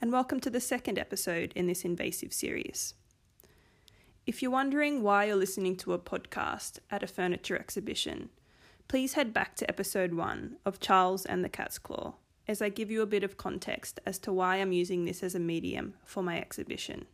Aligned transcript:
and 0.00 0.12
welcome 0.12 0.38
to 0.38 0.50
the 0.50 0.60
second 0.60 0.98
episode 0.98 1.52
in 1.56 1.66
this 1.66 1.84
invasive 1.84 2.32
series. 2.32 2.94
If 4.26 4.42
you're 4.42 4.50
wondering 4.50 5.02
why 5.02 5.24
you're 5.24 5.36
listening 5.36 5.76
to 5.76 5.92
a 5.92 5.98
podcast 5.98 6.78
at 6.90 7.02
a 7.02 7.08
furniture 7.08 7.56
exhibition, 7.56 8.28
please 8.86 9.14
head 9.14 9.32
back 9.32 9.56
to 9.56 9.68
episode 9.68 10.14
one 10.14 10.56
of 10.64 10.78
Charles 10.78 11.26
and 11.26 11.44
the 11.44 11.48
Cat's 11.48 11.78
Claw 11.78 12.14
as 12.46 12.62
I 12.62 12.68
give 12.68 12.90
you 12.90 13.02
a 13.02 13.06
bit 13.06 13.24
of 13.24 13.36
context 13.36 14.00
as 14.06 14.18
to 14.20 14.32
why 14.32 14.56
I'm 14.56 14.72
using 14.72 15.04
this 15.04 15.22
as 15.22 15.34
a 15.34 15.40
medium 15.40 15.94
for 16.04 16.22
my 16.22 16.38
exhibition. 16.38 17.06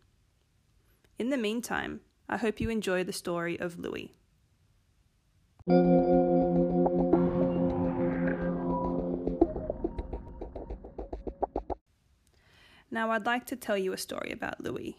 In 1.19 1.31
the 1.31 1.37
meantime, 1.37 2.01
I 2.29 2.37
hope 2.37 2.61
you 2.61 2.71
enjoy 2.71 3.03
the 3.03 3.13
story 3.13 3.59
of 3.59 3.79
Louis. 3.79 4.13
Now, 12.95 13.11
I'd 13.11 13.27
like 13.27 13.45
to 13.47 13.57
tell 13.57 13.77
you 13.77 13.93
a 13.93 13.99
story 13.99 14.31
about 14.31 14.63
Louis. 14.63 14.97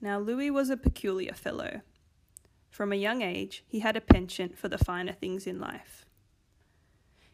Now, 0.00 0.18
Louis 0.18 0.50
was 0.50 0.70
a 0.70 0.78
peculiar 0.78 1.34
fellow. 1.34 1.82
From 2.70 2.90
a 2.90 2.96
young 2.96 3.20
age, 3.20 3.64
he 3.68 3.80
had 3.80 3.98
a 3.98 4.00
penchant 4.00 4.56
for 4.56 4.70
the 4.70 4.78
finer 4.78 5.12
things 5.12 5.46
in 5.46 5.60
life. 5.60 6.06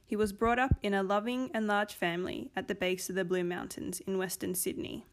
He 0.05 0.17
was 0.17 0.33
brought 0.33 0.59
up 0.59 0.75
in 0.83 0.95
a 0.95 1.05
loving 1.05 1.49
and 1.55 1.69
large 1.69 1.95
family 1.95 2.51
at 2.57 2.67
the 2.67 2.75
base 2.75 3.09
of 3.09 3.15
the 3.15 3.25
Blue 3.25 3.45
Mountains 3.45 4.01
in 4.01 4.19
Western 4.19 4.57
Sydney. 4.57 5.07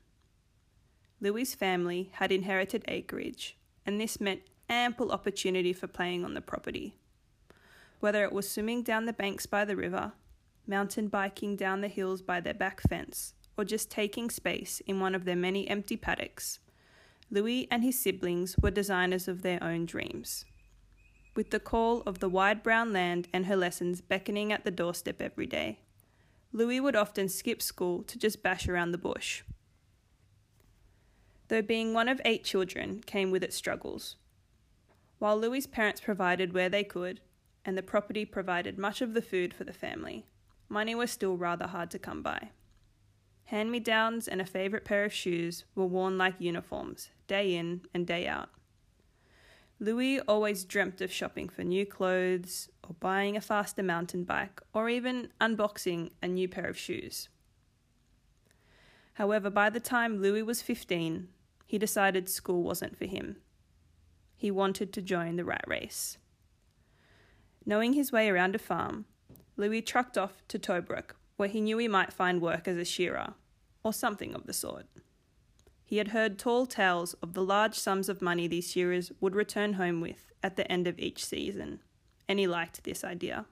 Louis's 1.22 1.54
family 1.54 2.10
had 2.14 2.32
inherited 2.32 2.84
acreage, 2.88 3.56
and 3.86 4.02
this 4.02 4.20
meant 4.20 4.42
ample 4.68 5.12
opportunity 5.12 5.74
for 5.74 5.86
playing 5.86 6.26
on 6.26 6.34
the 6.34 6.42
property. 6.42 6.96
Whether 8.00 8.24
it 8.24 8.34
was 8.34 8.50
swimming 8.50 8.82
down 8.82 9.06
the 9.06 9.14
banks 9.14 9.46
by 9.46 9.64
the 9.64 9.76
river, 9.76 10.14
mountain 10.66 11.08
biking 11.08 11.56
down 11.56 11.82
the 11.82 11.88
hills 11.88 12.24
by 12.24 12.42
their 12.42 12.56
back 12.56 12.82
fence, 12.82 13.36
or 13.60 13.66
just 13.66 13.92
taking 13.92 14.30
space 14.30 14.82
in 14.88 15.02
one 15.02 15.14
of 15.14 15.26
their 15.26 15.36
many 15.36 15.68
empty 15.68 15.98
paddocks, 15.98 16.60
Louis 17.30 17.68
and 17.70 17.84
his 17.84 18.00
siblings 18.00 18.56
were 18.58 18.72
designers 18.72 19.28
of 19.28 19.42
their 19.42 19.62
own 19.62 19.86
dreams. 19.86 20.46
With 21.36 21.52
the 21.52 21.60
call 21.60 22.02
of 22.06 22.20
the 22.20 22.30
wide 22.30 22.64
brown 22.64 22.94
land 22.94 23.28
and 23.34 23.48
her 23.48 23.58
lessons 23.58 24.00
beckoning 24.00 24.54
at 24.54 24.64
the 24.64 24.72
doorstep 24.72 25.22
every 25.22 25.46
day, 25.46 25.80
Louis 26.54 26.80
would 26.80 26.96
often 26.96 27.28
skip 27.28 27.62
school 27.62 28.02
to 28.04 28.18
just 28.18 28.42
bash 28.42 28.70
around 28.70 28.92
the 28.92 28.98
bush. 28.98 29.44
Though 31.50 31.62
being 31.62 31.94
one 31.94 32.08
of 32.08 32.22
eight 32.24 32.46
children 32.46 33.02
came 33.06 33.30
with 33.30 33.44
its 33.44 33.58
struggles. 33.58 34.16
While 35.18 35.38
Louis's 35.38 35.68
parents 35.68 36.00
provided 36.00 36.54
where 36.54 36.70
they 36.70 36.86
could, 36.86 37.20
and 37.66 37.78
the 37.78 37.84
property 37.84 38.24
provided 38.24 38.78
much 38.78 39.02
of 39.02 39.14
the 39.14 39.22
food 39.22 39.54
for 39.54 39.66
the 39.66 39.74
family, 39.74 40.26
money 40.70 40.96
was 40.96 41.12
still 41.12 41.36
rather 41.36 41.68
hard 41.68 41.92
to 41.92 42.00
come 42.00 42.24
by. 42.24 42.52
Hand 43.50 43.72
me 43.72 43.80
downs 43.80 44.28
and 44.28 44.40
a 44.40 44.46
favourite 44.46 44.86
pair 44.86 45.06
of 45.06 45.12
shoes 45.12 45.66
were 45.74 45.88
worn 45.88 46.20
like 46.20 46.36
uniforms, 46.38 47.10
day 47.26 47.56
in 47.56 47.82
and 47.96 48.06
day 48.06 48.28
out. 48.28 48.50
Louis 49.80 50.20
always 50.20 50.64
dreamt 50.64 51.02
of 51.02 51.12
shopping 51.12 51.50
for 51.50 51.64
new 51.64 51.84
clothes, 51.84 52.70
or 52.88 52.94
buying 53.00 53.36
a 53.36 53.42
faster 53.42 53.82
mountain 53.82 54.24
bike, 54.24 54.62
or 54.72 54.88
even 54.88 55.30
unboxing 55.42 56.12
a 56.22 56.28
new 56.28 56.48
pair 56.48 56.68
of 56.68 56.78
shoes. 56.78 57.28
However, 59.14 59.50
by 59.50 59.72
the 59.72 59.80
time 59.80 60.22
Louis 60.22 60.44
was 60.44 60.62
15, 60.62 61.28
he 61.66 61.80
decided 61.80 62.30
school 62.30 62.62
wasn't 62.62 62.96
for 62.96 63.06
him. 63.06 63.38
He 64.38 64.52
wanted 64.52 64.94
to 64.94 65.02
join 65.02 65.38
the 65.38 65.44
rat 65.44 65.66
race. 65.66 66.20
Knowing 67.66 67.94
his 67.94 68.12
way 68.12 68.30
around 68.30 68.54
a 68.54 68.60
farm, 68.60 69.06
Louis 69.58 69.82
trucked 69.82 70.20
off 70.20 70.44
to 70.50 70.60
Tobruk, 70.60 71.16
where 71.38 71.50
he 71.50 71.62
knew 71.62 71.80
he 71.80 71.88
might 71.88 72.14
find 72.14 72.42
work 72.42 72.68
as 72.68 72.78
a 72.78 72.86
shearer, 72.86 73.34
or 73.84 73.94
something 73.94 74.34
of 74.34 74.46
the 74.46 74.54
sort. 74.54 74.86
He 75.86 75.98
had 75.98 76.10
heard 76.10 76.38
tall 76.38 76.66
tales 76.66 77.14
of 77.16 77.34
the 77.34 77.44
large 77.44 77.76
sums 77.76 78.10
of 78.10 78.22
money 78.22 78.48
these 78.48 78.72
shearers 78.72 79.12
would 79.20 79.36
return 79.36 79.74
home 79.74 80.02
with 80.02 80.32
at 80.44 80.56
the 80.56 80.70
end 80.72 80.88
of 80.88 81.00
each 81.00 81.26
season, 81.26 81.80
and 82.28 82.40
he 82.40 82.48
liked 82.48 82.84
this 82.84 83.04
idea. 83.04 83.46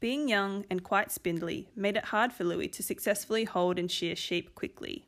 Being 0.00 0.28
young 0.28 0.64
and 0.70 0.82
quite 0.82 1.12
spindly 1.12 1.68
made 1.76 1.96
it 1.96 2.06
hard 2.06 2.32
for 2.32 2.44
Louis 2.44 2.68
to 2.68 2.82
successfully 2.82 3.44
hold 3.44 3.78
and 3.78 3.90
shear 3.90 4.16
sheep 4.16 4.54
quickly. 4.54 5.06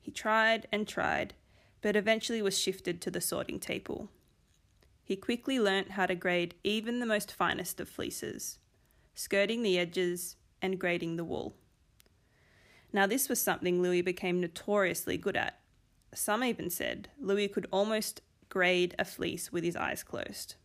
He 0.00 0.10
tried 0.10 0.66
and 0.72 0.86
tried, 0.86 1.34
but 1.80 1.96
eventually 1.96 2.42
was 2.42 2.58
shifted 2.58 3.00
to 3.00 3.10
the 3.10 3.20
sorting 3.20 3.60
table. 3.60 4.08
He 5.02 5.16
quickly 5.16 5.58
learnt 5.58 5.92
how 5.92 6.06
to 6.06 6.14
grade 6.14 6.54
even 6.62 7.00
the 7.00 7.06
most 7.06 7.32
finest 7.32 7.80
of 7.80 7.88
fleeces 7.88 8.58
skirting 9.20 9.62
the 9.62 9.78
edges, 9.78 10.36
and 10.62 10.78
grading 10.78 11.16
the 11.16 11.24
wool. 11.24 11.54
Now, 12.92 13.06
this 13.06 13.28
was 13.28 13.40
something 13.40 13.80
Louis 13.80 14.02
became 14.02 14.40
notoriously 14.40 15.16
good 15.16 15.36
at. 15.36 15.60
Some 16.14 16.42
even 16.42 16.70
said 16.70 17.08
Louis 17.20 17.48
could 17.48 17.66
almost 17.70 18.20
grade 18.48 18.94
a 18.98 19.04
fleece 19.04 19.52
with 19.52 19.62
his 19.62 19.76
eyes 19.76 20.02
closed. 20.02 20.56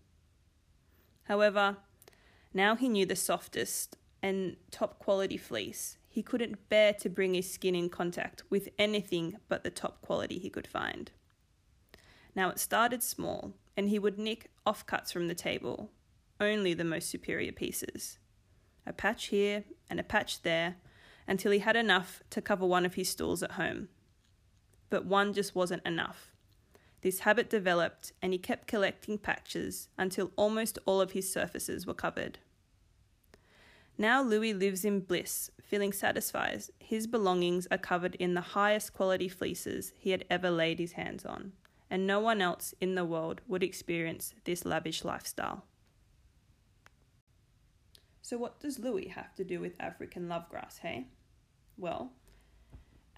However, 1.23 1.77
now 2.53 2.75
he 2.75 2.89
knew 2.89 3.05
the 3.05 3.15
softest 3.15 3.97
and 4.23 4.55
top 4.71 4.97
quality 4.97 5.37
fleece. 5.37 5.97
He 6.09 6.23
couldn't 6.23 6.69
bear 6.69 6.93
to 6.93 7.09
bring 7.09 7.33
his 7.33 7.51
skin 7.51 7.75
in 7.75 7.89
contact 7.89 8.43
with 8.49 8.69
anything 8.79 9.37
but 9.47 9.63
the 9.63 9.69
top 9.69 10.01
quality 10.01 10.39
he 10.39 10.49
could 10.49 10.67
find. 10.67 11.11
Now 12.35 12.49
it 12.49 12.59
started 12.59 13.03
small, 13.03 13.53
and 13.77 13.89
he 13.89 13.99
would 13.99 14.17
nick 14.17 14.51
offcuts 14.65 15.11
from 15.11 15.27
the 15.27 15.35
table, 15.35 15.91
only 16.39 16.73
the 16.73 16.83
most 16.83 17.09
superior 17.09 17.51
pieces 17.51 18.17
a 18.87 18.93
patch 18.93 19.25
here 19.25 19.63
and 19.89 19.99
a 19.99 20.03
patch 20.03 20.43
there, 20.43 20.75
until 21.27 21.51
he 21.51 21.59
had 21.59 21.75
enough 21.75 22.21
to 22.29 22.41
cover 22.41 22.65
one 22.65 22.85
of 22.85 22.95
his 22.95 23.09
stools 23.09 23.43
at 23.43 23.51
home. 23.51 23.89
But 24.89 25.05
one 25.05 25.33
just 25.33 25.55
wasn't 25.55 25.85
enough. 25.85 26.31
This 27.01 27.19
habit 27.19 27.49
developed, 27.49 28.13
and 28.21 28.33
he 28.33 28.39
kept 28.39 28.67
collecting 28.67 29.17
patches 29.17 29.89
until 29.97 30.31
almost 30.35 30.79
all 30.85 31.01
of 31.01 31.11
his 31.11 31.31
surfaces 31.31 31.85
were 31.85 31.93
covered. 31.93 32.39
Now 33.97 34.21
Louis 34.21 34.53
lives 34.53 34.83
in 34.83 34.99
bliss, 35.01 35.49
feeling 35.61 35.93
satisfied 35.93 36.63
his 36.79 37.07
belongings 37.07 37.67
are 37.71 37.77
covered 37.77 38.15
in 38.15 38.33
the 38.33 38.41
highest 38.41 38.93
quality 38.93 39.29
fleeces 39.29 39.93
he 39.97 40.11
had 40.11 40.25
ever 40.29 40.49
laid 40.49 40.79
his 40.79 40.93
hands 40.93 41.25
on, 41.25 41.53
and 41.89 42.05
no 42.05 42.19
one 42.19 42.41
else 42.41 42.73
in 42.81 42.95
the 42.95 43.05
world 43.05 43.41
would 43.47 43.63
experience 43.63 44.33
this 44.43 44.65
lavish 44.65 45.05
lifestyle. 45.05 45.63
So, 48.25 48.39
what 48.39 48.59
does 48.59 48.79
Louis 48.79 49.09
have 49.09 49.35
to 49.35 49.43
do 49.43 49.59
with 49.59 49.79
African 49.79 50.27
lovegrass, 50.27 50.79
hey? 50.79 51.09
Well, 51.77 52.11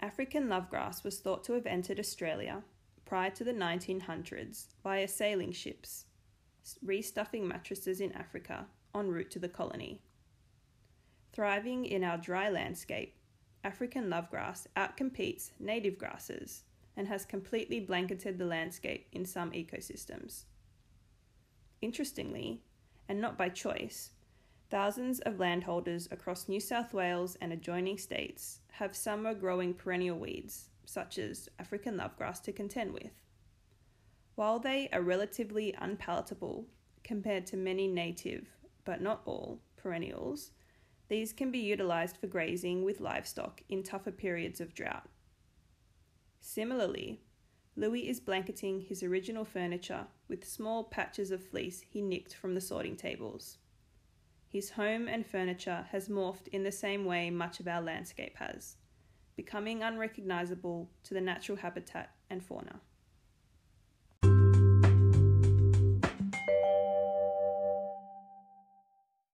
African 0.02 0.48
lovegrass 0.48 1.02
was 1.02 1.18
thought 1.18 1.44
to 1.44 1.54
have 1.54 1.64
entered 1.64 1.98
Australia 1.98 2.62
prior 3.06 3.30
to 3.30 3.42
the 3.42 3.54
1900s 3.54 4.66
via 4.82 5.08
sailing 5.08 5.52
ships, 5.52 6.04
restuffing 6.84 7.44
mattresses 7.44 8.02
in 8.02 8.12
Africa 8.12 8.66
en 8.94 9.08
route 9.08 9.30
to 9.30 9.38
the 9.38 9.48
colony. 9.48 10.02
Thriving 11.32 11.86
in 11.86 12.04
our 12.04 12.18
dry 12.18 12.50
landscape, 12.50 13.14
African 13.64 14.10
lovegrass 14.10 14.66
outcompetes 14.76 15.52
native 15.58 15.96
grasses 15.96 16.64
and 16.98 17.08
has 17.08 17.24
completely 17.24 17.80
blanketed 17.80 18.36
the 18.36 18.44
landscape 18.44 19.06
in 19.12 19.24
some 19.24 19.52
ecosystems. 19.52 20.44
Interestingly, 21.80 22.60
and 23.08 23.22
not 23.22 23.38
by 23.38 23.48
choice, 23.48 24.10
Thousands 24.70 25.20
of 25.20 25.40
landholders 25.40 26.08
across 26.10 26.46
New 26.46 26.60
South 26.60 26.92
Wales 26.92 27.38
and 27.40 27.54
adjoining 27.54 27.96
states 27.96 28.60
have 28.72 28.94
summer 28.94 29.32
growing 29.32 29.72
perennial 29.72 30.18
weeds, 30.18 30.68
such 30.84 31.16
as 31.16 31.48
African 31.58 31.96
lovegrass, 31.96 32.42
to 32.42 32.52
contend 32.52 32.92
with. 32.92 33.22
While 34.34 34.58
they 34.58 34.90
are 34.92 35.00
relatively 35.00 35.74
unpalatable 35.78 36.66
compared 37.02 37.46
to 37.46 37.56
many 37.56 37.88
native, 37.88 38.46
but 38.84 39.00
not 39.00 39.22
all, 39.24 39.62
perennials, 39.76 40.50
these 41.08 41.32
can 41.32 41.50
be 41.50 41.60
utilised 41.60 42.18
for 42.18 42.26
grazing 42.26 42.84
with 42.84 43.00
livestock 43.00 43.62
in 43.70 43.82
tougher 43.82 44.12
periods 44.12 44.60
of 44.60 44.74
drought. 44.74 45.08
Similarly, 46.40 47.22
Louis 47.74 48.06
is 48.06 48.20
blanketing 48.20 48.82
his 48.82 49.02
original 49.02 49.46
furniture 49.46 50.06
with 50.28 50.46
small 50.46 50.84
patches 50.84 51.30
of 51.30 51.42
fleece 51.42 51.80
he 51.88 52.02
nicked 52.02 52.34
from 52.34 52.54
the 52.54 52.60
sorting 52.60 52.96
tables. 52.96 53.56
His 54.50 54.70
home 54.70 55.08
and 55.08 55.26
furniture 55.26 55.86
has 55.90 56.08
morphed 56.08 56.48
in 56.48 56.62
the 56.62 56.72
same 56.72 57.04
way 57.04 57.28
much 57.28 57.60
of 57.60 57.68
our 57.68 57.82
landscape 57.82 58.36
has, 58.38 58.76
becoming 59.36 59.82
unrecognizable 59.82 60.88
to 61.04 61.14
the 61.14 61.20
natural 61.20 61.58
habitat 61.58 62.14
and 62.30 62.42
fauna. 62.42 62.80